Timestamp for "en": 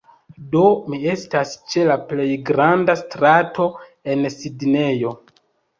4.15-4.29